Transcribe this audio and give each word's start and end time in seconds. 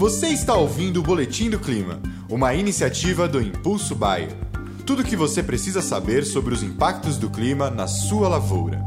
Você 0.00 0.28
está 0.28 0.54
ouvindo 0.54 0.98
o 0.98 1.02
Boletim 1.02 1.50
do 1.50 1.58
Clima, 1.58 2.00
uma 2.26 2.54
iniciativa 2.54 3.28
do 3.28 3.38
Impulso 3.38 3.94
Bayer. 3.94 4.34
Tudo 4.86 5.02
o 5.02 5.04
que 5.04 5.14
você 5.14 5.42
precisa 5.42 5.82
saber 5.82 6.24
sobre 6.24 6.54
os 6.54 6.62
impactos 6.62 7.18
do 7.18 7.28
clima 7.28 7.68
na 7.68 7.86
sua 7.86 8.26
lavoura. 8.26 8.82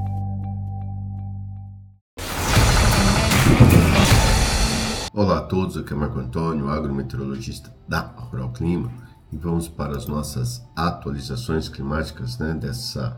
Olá 5.14 5.38
a 5.38 5.42
todos, 5.42 5.78
aqui 5.78 5.94
é 5.94 5.96
Marco 5.96 6.18
Antônio, 6.18 6.68
agrometeorologista 6.68 7.72
da 7.88 8.00
Rural 8.00 8.52
Clima, 8.52 8.92
e 9.32 9.38
vamos 9.38 9.68
para 9.68 9.96
as 9.96 10.08
nossas 10.08 10.68
atualizações 10.76 11.70
climáticas 11.70 12.40
né, 12.40 12.56
dessa 12.56 13.16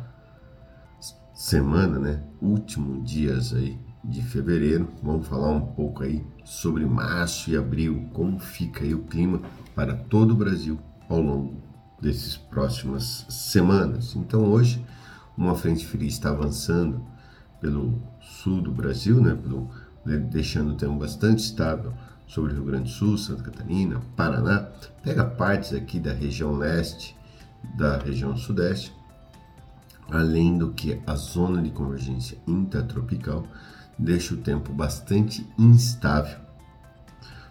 semana, 1.34 1.98
né, 1.98 2.24
últimos 2.42 3.10
dias 3.10 3.54
aí 3.54 3.85
de 4.08 4.22
fevereiro. 4.22 4.88
Vamos 5.02 5.28
falar 5.28 5.50
um 5.50 5.62
pouco 5.62 6.04
aí 6.04 6.26
sobre 6.44 6.86
março 6.86 7.50
e 7.50 7.58
abril, 7.58 8.08
como 8.14 8.40
fica 8.40 8.84
aí 8.84 8.94
o 8.94 9.04
clima 9.04 9.42
para 9.74 9.96
todo 9.96 10.32
o 10.32 10.38
Brasil 10.38 10.80
ao 11.10 11.22
longo 11.22 11.62
desses 12.02 12.38
próximas 12.38 13.26
semanas. 13.30 14.16
Então 14.16 14.46
hoje 14.46 14.84
uma 15.38 15.56
frente 15.56 15.86
fria 15.86 16.08
está 16.08 16.30
avançando 16.30 17.02
pelo 17.60 18.02
sul 18.22 18.62
do 18.62 18.72
Brasil, 18.72 19.22
né, 19.22 19.36
pelo, 19.36 19.70
deixando 20.30 20.72
o 20.72 20.78
tempo 20.78 20.96
bastante 20.96 21.40
estável 21.40 21.94
sobre 22.28 22.52
o 22.52 22.56
Rio 22.56 22.66
Grande 22.66 22.84
do 22.84 22.90
Sul, 22.90 23.18
Santa 23.18 23.44
Catarina, 23.44 24.02
Paraná, 24.16 24.68
pega 25.04 25.26
partes 25.26 25.74
aqui 25.74 26.00
da 26.00 26.14
região 26.14 26.56
leste, 26.56 27.16
da 27.78 27.98
região 27.98 28.36
sudeste, 28.38 28.94
além 30.10 30.58
do 30.58 30.72
que 30.72 31.02
a 31.06 31.16
zona 31.16 31.62
de 31.62 31.72
convergência 31.72 32.38
intertropical 32.48 33.44
deixa 33.98 34.34
o 34.34 34.38
tempo 34.38 34.74
bastante 34.74 35.48
instável 35.58 36.40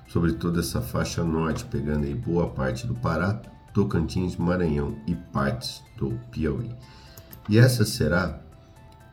sobre 0.08 0.34
toda 0.34 0.60
essa 0.60 0.80
faixa 0.80 1.24
norte, 1.24 1.64
pegando 1.64 2.04
aí 2.04 2.14
boa 2.14 2.48
parte 2.48 2.86
do 2.86 2.94
Pará, 2.94 3.34
Tocantins, 3.72 4.36
Maranhão 4.36 4.96
e 5.06 5.14
partes 5.14 5.82
do 5.96 6.10
Piauí. 6.30 6.70
E 7.48 7.58
essa 7.58 7.84
será 7.84 8.40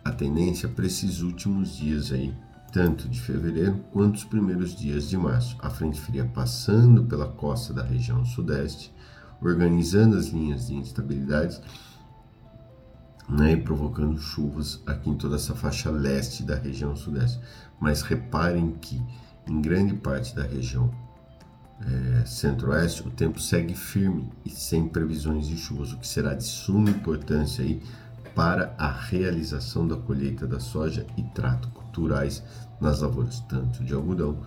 a 0.05 0.11
tendência 0.11 0.69
para 0.69 0.85
esses 0.85 1.21
últimos 1.21 1.75
dias 1.75 2.11
aí, 2.11 2.33
tanto 2.71 3.09
de 3.09 3.19
fevereiro 3.19 3.79
quanto 3.91 4.15
os 4.15 4.23
primeiros 4.23 4.75
dias 4.75 5.09
de 5.09 5.17
março. 5.17 5.57
A 5.59 5.69
frente 5.69 5.99
fria 5.99 6.23
passando 6.23 7.03
pela 7.03 7.27
costa 7.27 7.73
da 7.73 7.83
região 7.83 8.23
sudeste, 8.23 8.93
organizando 9.41 10.15
as 10.15 10.27
linhas 10.27 10.67
de 10.67 10.75
instabilidades 10.75 11.59
né, 13.29 13.53
e 13.53 13.57
provocando 13.57 14.19
chuvas 14.19 14.81
aqui 14.85 15.09
em 15.09 15.15
toda 15.15 15.35
essa 15.35 15.55
faixa 15.55 15.89
leste 15.89 16.43
da 16.43 16.55
região 16.55 16.95
sudeste. 16.95 17.39
Mas 17.79 18.01
reparem 18.01 18.71
que 18.81 19.01
em 19.47 19.61
grande 19.61 19.93
parte 19.93 20.35
da 20.35 20.43
região 20.43 20.91
é, 21.81 22.25
centro-oeste 22.25 23.07
o 23.07 23.11
tempo 23.11 23.39
segue 23.39 23.73
firme 23.73 24.29
e 24.45 24.49
sem 24.49 24.87
previsões 24.87 25.47
de 25.47 25.57
chuvas, 25.57 25.91
o 25.93 25.97
que 25.97 26.07
será 26.07 26.33
de 26.33 26.43
suma 26.43 26.89
importância 26.89 27.63
aí 27.63 27.81
para 28.35 28.73
a 28.77 28.89
realização 28.89 29.87
da 29.87 29.95
colheita 29.95 30.47
da 30.47 30.59
soja 30.59 31.05
e 31.17 31.23
trato 31.23 31.69
culturais 31.69 32.43
nas 32.79 33.01
lavouras, 33.01 33.39
tanto 33.41 33.83
de 33.83 33.93
algodão 33.93 34.37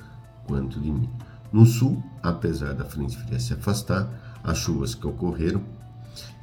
quanto 0.46 0.80
de 0.80 0.90
milho. 0.90 1.12
No 1.52 1.66
sul, 1.66 2.02
apesar 2.22 2.74
da 2.74 2.84
frente 2.84 3.16
fria 3.16 3.38
se 3.38 3.52
afastar, 3.52 4.08
as 4.42 4.58
chuvas 4.58 4.94
que 4.94 5.06
ocorreram 5.06 5.62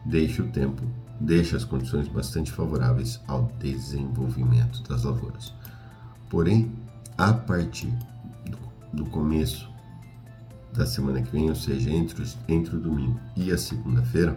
deixam 0.05 0.45
o 0.45 0.49
tempo 0.49 0.83
deixa 1.21 1.55
as 1.55 1.63
condições 1.63 2.07
bastante 2.07 2.51
favoráveis 2.51 3.21
ao 3.27 3.51
desenvolvimento 3.59 4.81
das 4.83 5.03
lavouras. 5.03 5.53
Porém, 6.29 6.71
a 7.17 7.31
partir 7.31 7.93
do, 8.45 8.57
do 8.91 9.05
começo 9.05 9.69
da 10.73 10.85
semana 10.85 11.21
que 11.21 11.31
vem, 11.31 11.49
ou 11.49 11.55
seja, 11.55 11.89
entre, 11.91 12.21
os, 12.21 12.37
entre 12.47 12.75
o 12.75 12.79
domingo 12.79 13.19
e 13.35 13.51
a 13.51 13.57
segunda-feira, 13.57 14.35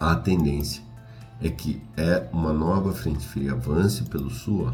a 0.00 0.16
tendência 0.16 0.82
é 1.40 1.48
que 1.48 1.80
é 1.96 2.28
uma 2.32 2.52
nova 2.52 2.92
frente 2.92 3.24
fria. 3.24 3.52
Avance 3.52 4.02
pelo 4.04 4.30
sul, 4.30 4.66
ó, 4.66 4.72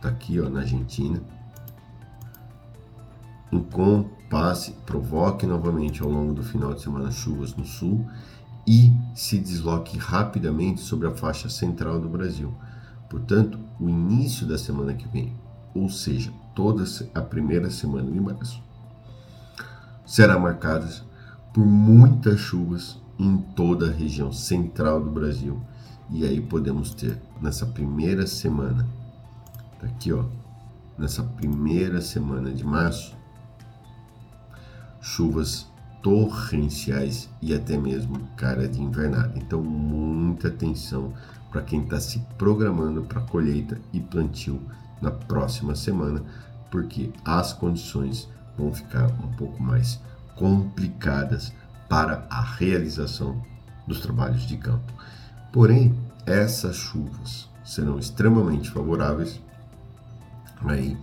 tá 0.00 0.08
aqui 0.08 0.40
ó, 0.40 0.48
na 0.48 0.60
Argentina, 0.60 1.20
com 3.72 4.04
passe, 4.28 4.72
provoque 4.86 5.44
novamente 5.44 6.02
ao 6.02 6.08
longo 6.08 6.32
do 6.32 6.44
final 6.44 6.72
de 6.72 6.82
semana 6.82 7.10
chuvas 7.10 7.56
no 7.56 7.64
sul 7.64 8.06
e 8.66 8.92
se 9.14 9.38
desloque 9.38 9.98
rapidamente 9.98 10.80
sobre 10.80 11.08
a 11.08 11.14
faixa 11.14 11.48
central 11.48 12.00
do 12.00 12.08
Brasil. 12.08 12.54
Portanto, 13.08 13.58
o 13.78 13.88
início 13.88 14.46
da 14.46 14.56
semana 14.56 14.94
que 14.94 15.08
vem, 15.08 15.34
ou 15.74 15.88
seja, 15.88 16.32
toda 16.54 16.84
a 17.14 17.20
primeira 17.20 17.70
semana 17.70 18.10
de 18.10 18.20
março, 18.20 18.62
será 20.06 20.38
marcada 20.38 20.88
por 21.52 21.64
muitas 21.64 22.38
chuvas 22.40 22.98
em 23.18 23.36
toda 23.36 23.88
a 23.88 23.92
região 23.92 24.32
central 24.32 25.02
do 25.02 25.10
Brasil. 25.10 25.60
E 26.10 26.24
aí 26.24 26.40
podemos 26.40 26.92
ter 26.92 27.20
nessa 27.40 27.66
primeira 27.66 28.26
semana, 28.26 28.86
tá 29.78 29.86
aqui 29.86 30.12
ó, 30.12 30.24
nessa 30.98 31.22
primeira 31.22 32.00
semana 32.00 32.52
de 32.52 32.64
março, 32.64 33.16
chuvas 35.00 35.69
torrenciais 36.02 37.28
e 37.42 37.54
até 37.54 37.76
mesmo 37.76 38.18
cara 38.36 38.68
de 38.68 38.80
invernada. 38.80 39.32
Então, 39.36 39.62
muita 39.62 40.48
atenção 40.48 41.12
para 41.50 41.62
quem 41.62 41.82
está 41.82 42.00
se 42.00 42.20
programando 42.38 43.02
para 43.02 43.20
colheita 43.22 43.80
e 43.92 44.00
plantio 44.00 44.60
na 45.00 45.10
próxima 45.10 45.74
semana, 45.74 46.22
porque 46.70 47.12
as 47.24 47.52
condições 47.52 48.28
vão 48.56 48.72
ficar 48.72 49.06
um 49.06 49.32
pouco 49.36 49.62
mais 49.62 50.00
complicadas 50.36 51.52
para 51.88 52.26
a 52.30 52.40
realização 52.40 53.42
dos 53.86 54.00
trabalhos 54.00 54.46
de 54.46 54.56
campo. 54.56 54.92
Porém, 55.52 55.98
essas 56.24 56.76
chuvas 56.76 57.48
serão 57.64 57.98
extremamente 57.98 58.70
favoráveis 58.70 59.40
aí 60.64 60.96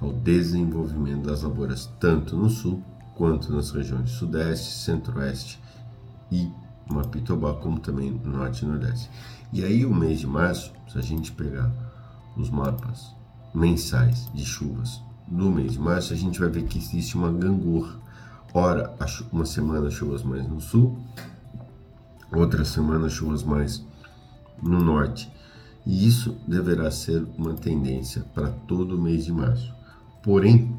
ao 0.00 0.12
desenvolvimento 0.12 1.26
das 1.26 1.42
lavouras 1.42 1.90
tanto 2.00 2.36
no 2.36 2.50
sul 2.50 2.82
quanto 3.16 3.52
nas 3.52 3.70
regiões 3.70 4.10
Sudeste, 4.10 4.72
Centro-Oeste 4.72 5.60
e 6.30 6.50
Mapitobá, 6.88 7.54
como 7.54 7.78
também 7.78 8.10
Norte 8.24 8.64
e 8.64 8.68
Nordeste. 8.68 9.10
E 9.52 9.64
aí 9.64 9.84
o 9.86 9.94
mês 9.94 10.20
de 10.20 10.26
março, 10.26 10.72
se 10.88 10.98
a 10.98 11.02
gente 11.02 11.32
pegar 11.32 11.70
os 12.36 12.50
mapas 12.50 13.14
mensais 13.54 14.28
de 14.34 14.44
chuvas 14.44 15.00
do 15.26 15.50
mês 15.50 15.72
de 15.72 15.78
março, 15.78 16.12
a 16.12 16.16
gente 16.16 16.40
vai 16.40 16.48
ver 16.48 16.64
que 16.64 16.78
existe 16.78 17.16
uma 17.16 17.32
gangorra. 17.32 17.96
Ora, 18.52 18.94
uma 19.32 19.46
semana 19.46 19.90
chuvas 19.90 20.22
mais 20.22 20.46
no 20.48 20.60
sul, 20.60 20.98
outra 22.32 22.64
semana 22.64 23.08
chuvas 23.08 23.42
mais 23.42 23.84
no 24.62 24.80
norte. 24.80 25.30
E 25.86 26.06
isso 26.06 26.36
deverá 26.46 26.90
ser 26.90 27.26
uma 27.36 27.54
tendência 27.54 28.22
para 28.34 28.48
todo 28.50 28.96
o 28.96 29.00
mês 29.00 29.24
de 29.24 29.32
março. 29.32 29.72
Porém, 30.22 30.74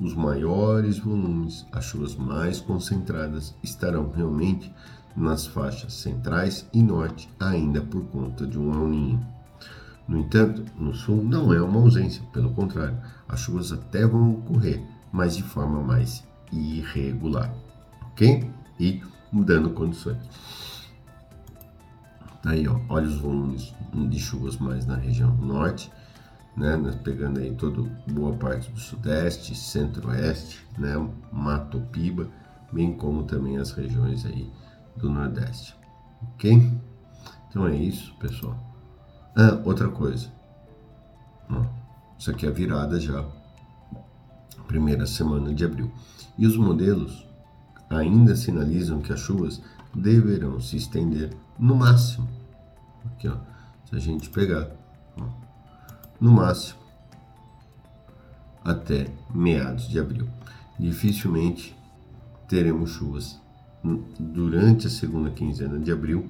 os 0.00 0.14
maiores 0.14 0.98
volumes, 0.98 1.66
as 1.70 1.84
chuvas 1.84 2.16
mais 2.16 2.58
concentradas 2.58 3.54
estarão 3.62 4.10
realmente 4.10 4.72
nas 5.14 5.46
faixas 5.46 5.92
centrais 5.92 6.66
e 6.72 6.82
norte, 6.82 7.28
ainda 7.38 7.82
por 7.82 8.02
conta 8.06 8.46
de 8.46 8.58
um 8.58 8.72
El 8.72 9.20
No 10.08 10.18
entanto, 10.18 10.64
no 10.78 10.94
sul 10.94 11.22
não 11.22 11.52
é 11.52 11.60
uma 11.60 11.80
ausência, 11.80 12.22
pelo 12.32 12.50
contrário, 12.52 12.96
as 13.28 13.40
chuvas 13.40 13.72
até 13.72 14.06
vão 14.06 14.32
ocorrer, 14.32 14.82
mas 15.12 15.36
de 15.36 15.42
forma 15.42 15.82
mais 15.82 16.24
irregular, 16.50 17.52
ok? 18.12 18.50
E 18.78 19.02
mudando 19.30 19.70
condições. 19.70 20.18
Aí, 22.44 22.66
ó, 22.66 22.80
olha 22.88 23.06
os 23.06 23.18
volumes 23.18 23.74
de 23.92 24.18
chuvas 24.18 24.56
mais 24.56 24.86
na 24.86 24.96
região 24.96 25.36
norte, 25.36 25.92
né, 26.60 27.00
pegando 27.02 27.40
aí 27.40 27.54
toda 27.54 27.82
boa 28.06 28.36
parte 28.36 28.70
do 28.70 28.78
sudeste, 28.78 29.54
centro-oeste, 29.54 30.64
né, 30.78 30.94
Mato 31.32 31.80
Piba, 31.90 32.28
bem 32.70 32.92
como 32.92 33.24
também 33.24 33.56
as 33.56 33.72
regiões 33.72 34.26
aí 34.26 34.48
do 34.94 35.08
nordeste, 35.08 35.74
ok? 36.34 36.70
Então 37.48 37.66
é 37.66 37.74
isso, 37.74 38.14
pessoal. 38.20 38.56
Ah, 39.34 39.58
outra 39.64 39.88
coisa, 39.88 40.28
isso 42.18 42.30
aqui 42.30 42.44
é 42.44 42.50
a 42.50 42.52
virada 42.52 43.00
já, 43.00 43.24
primeira 44.68 45.06
semana 45.06 45.54
de 45.54 45.64
abril, 45.64 45.90
e 46.36 46.46
os 46.46 46.56
modelos 46.58 47.26
ainda 47.88 48.36
sinalizam 48.36 49.00
que 49.00 49.12
as 49.12 49.20
chuvas 49.20 49.62
deverão 49.94 50.60
se 50.60 50.76
estender 50.76 51.30
no 51.58 51.74
máximo, 51.74 52.28
aqui 53.06 53.28
ó, 53.28 53.36
se 53.88 53.96
a 53.96 53.98
gente 53.98 54.28
pegar, 54.28 54.70
no 56.20 56.30
máximo 56.32 56.78
até 58.64 59.08
meados 59.34 59.88
de 59.88 59.98
abril. 59.98 60.28
Dificilmente 60.78 61.76
teremos 62.48 62.90
chuvas 62.90 63.40
durante 64.18 64.86
a 64.86 64.90
segunda 64.90 65.30
quinzena 65.30 65.78
de 65.78 65.90
abril 65.90 66.28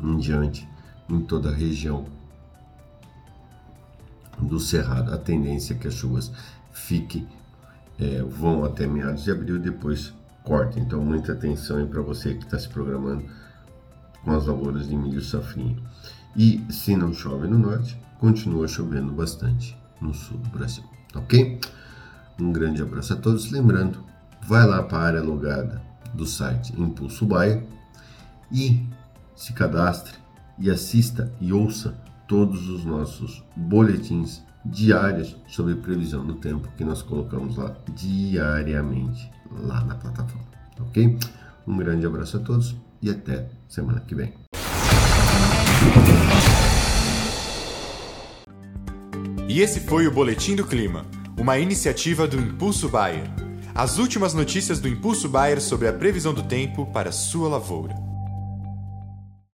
em 0.00 0.16
diante 0.18 0.68
em 1.08 1.20
toda 1.20 1.50
a 1.50 1.54
região 1.54 2.06
do 4.38 4.58
Cerrado. 4.58 5.12
A 5.12 5.18
tendência 5.18 5.74
é 5.74 5.76
que 5.76 5.88
as 5.88 5.94
chuvas 5.94 6.32
fiquem 6.72 7.26
é, 7.98 8.22
vão 8.22 8.64
até 8.64 8.86
meados 8.86 9.24
de 9.24 9.30
abril 9.30 9.56
e 9.56 9.60
depois 9.60 10.12
corta. 10.42 10.78
Então, 10.78 11.04
muita 11.04 11.32
atenção 11.32 11.78
aí 11.78 11.86
para 11.86 12.02
você 12.02 12.34
que 12.34 12.44
está 12.44 12.58
se 12.58 12.68
programando 12.68 13.24
com 14.22 14.30
as 14.32 14.46
lavouras 14.46 14.88
de 14.88 14.96
milho 14.96 15.20
safrinha. 15.22 15.76
E 16.36 16.64
se 16.70 16.96
não 16.96 17.12
chove 17.12 17.48
no 17.48 17.58
norte, 17.58 17.98
continua 18.18 18.68
chovendo 18.68 19.12
bastante 19.12 19.76
no 20.00 20.12
sul 20.12 20.38
do 20.38 20.50
Brasil, 20.50 20.84
ok? 21.14 21.60
Um 22.38 22.52
grande 22.52 22.82
abraço 22.82 23.14
a 23.14 23.16
todos. 23.16 23.50
Lembrando, 23.50 23.98
vai 24.46 24.66
lá 24.66 24.82
para 24.82 24.98
a 24.98 25.06
área 25.06 25.22
logada 25.22 25.82
do 26.12 26.26
site 26.26 26.78
Impulso 26.78 27.24
Baia 27.24 27.64
e 28.52 28.86
se 29.34 29.52
cadastre 29.52 30.14
e 30.58 30.70
assista 30.70 31.32
e 31.40 31.52
ouça 31.52 31.96
todos 32.28 32.68
os 32.68 32.84
nossos 32.84 33.42
boletins 33.56 34.42
diários 34.64 35.36
sobre 35.46 35.74
previsão 35.76 36.26
do 36.26 36.34
tempo 36.34 36.68
que 36.76 36.84
nós 36.84 37.02
colocamos 37.02 37.56
lá 37.56 37.76
diariamente 37.94 39.30
lá 39.50 39.84
na 39.84 39.94
plataforma, 39.94 40.46
ok? 40.80 41.18
Um 41.66 41.76
grande 41.76 42.06
abraço 42.06 42.36
a 42.36 42.40
todos 42.40 42.76
e 43.00 43.10
até 43.10 43.48
semana 43.68 44.00
que 44.00 44.14
vem. 44.14 44.45
E 49.48 49.62
esse 49.62 49.80
foi 49.80 50.06
o 50.06 50.10
Boletim 50.10 50.54
do 50.54 50.66
Clima, 50.66 51.06
uma 51.38 51.58
iniciativa 51.58 52.26
do 52.26 52.38
Impulso 52.38 52.88
Bayer. 52.88 53.24
As 53.74 53.98
últimas 53.98 54.34
notícias 54.34 54.80
do 54.80 54.88
Impulso 54.88 55.28
Bayer 55.28 55.60
sobre 55.60 55.88
a 55.88 55.92
previsão 55.92 56.34
do 56.34 56.42
tempo 56.42 56.84
para 56.92 57.10
sua 57.10 57.48
lavoura. 57.48 57.94